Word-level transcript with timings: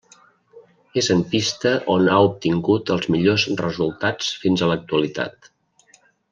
És 1.01 1.09
en 1.15 1.21
pista 1.33 1.73
on 1.97 2.09
ha 2.15 2.17
obtingut 2.29 2.91
els 2.97 3.07
millors 3.17 3.47
resultats 3.63 4.33
fins 4.47 4.65
a 4.69 4.73
l'actualitat. 4.75 5.55